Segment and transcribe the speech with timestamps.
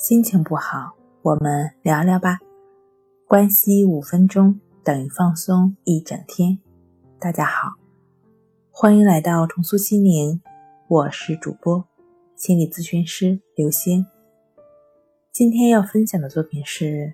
[0.00, 2.38] 心情不好，我们聊聊吧。
[3.28, 6.58] 关系五分钟等于放松一整天。
[7.18, 7.74] 大家好，
[8.70, 10.40] 欢迎来到重塑心灵，
[10.88, 11.84] 我是主播
[12.34, 14.06] 心理咨询师刘星。
[15.30, 17.12] 今天要分享的作品是：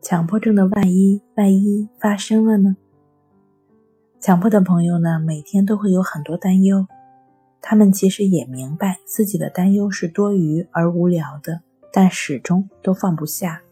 [0.00, 2.78] 强迫症的万一，万一发生了呢？
[4.22, 6.86] 强迫的朋友呢，每天都会有很多担忧，
[7.60, 11.60] 他们其实也明白自己的担忧是多余而无聊的。
[11.92, 13.62] 但始终都放不下，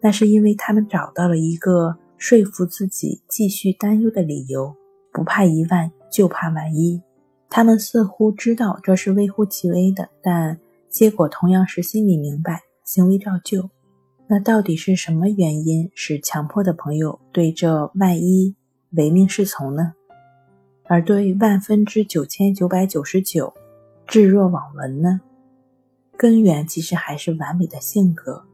[0.00, 4.74] 那是因为他们找到了一个说服自己继续担忧的理由。
[5.12, 7.02] 不怕一万，就怕万一。
[7.50, 13.68] 他们似乎知道这是微乎其微的，但结果同样是心里明白，行为照旧。
[14.26, 18.56] 那到底是什么原因使强迫的朋友对这万一
[18.92, 19.92] 唯命是从呢？
[20.84, 23.52] 而对万分之九千九百九十九
[24.06, 25.20] 置若罔闻呢？
[26.22, 28.44] 根源其实还是完美的性格。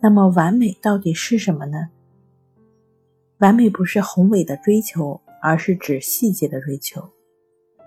[0.00, 1.90] 那么，完美到底是什么呢？
[3.38, 7.08] 完美不是宏伟的追求，而是指细节的追求。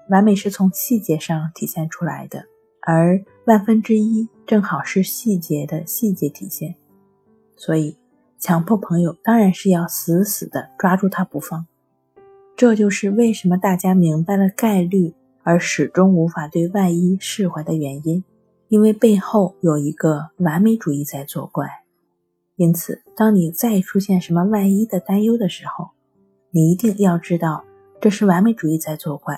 [0.10, 2.46] 完美是从细节上体现出来的，
[2.84, 6.74] 而万分之一正好是细节的细节体现。
[7.58, 7.98] 所以，
[8.40, 11.68] 强迫朋友当然是要死死的抓住他不放。
[12.56, 18.24] 这就是为什么大家明白了概率，而始终无法对万一释怀的原因。
[18.72, 21.68] 因为背后有一个完美主义在作怪，
[22.56, 25.90] 因此，当你再出现什么万一的担忧的时候，
[26.52, 27.66] 你一定要知道
[28.00, 29.38] 这是完美主义在作怪。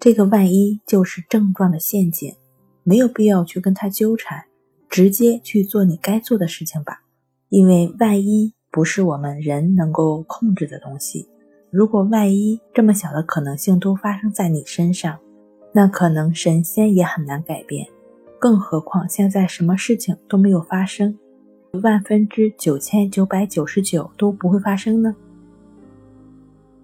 [0.00, 2.34] 这个万一就是症状的陷阱，
[2.82, 4.46] 没有必要去跟他纠缠，
[4.88, 7.02] 直接去做你该做的事情吧。
[7.50, 11.28] 因为万一不是我们人能够控制的东西，
[11.70, 15.20] 如果万一这么小的可能性都发生在你身上，
[15.72, 17.86] 那可能神仙也很难改变。
[18.40, 21.16] 更何况现在什么事情都没有发生，
[21.82, 25.14] 万分之九千九百九十九都不会发生呢。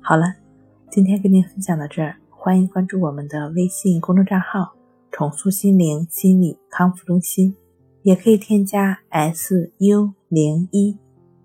[0.02, 0.26] 好了，
[0.90, 4.74] 今天跟您分享到这儿，欢迎关注我们的微信公众账号
[5.10, 7.56] “重塑心灵心理康复中心”，
[8.04, 10.98] 也可以添加 S U 零一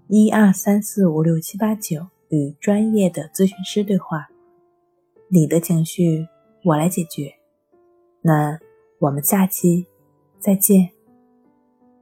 [0.09, 4.27] 一二三四五六七八九与专业的咨询师对话，
[5.29, 6.27] 你的情绪
[6.65, 7.31] 我来解决。
[8.21, 8.59] 那
[8.99, 9.87] 我们下期。
[10.41, 11.00] 再见。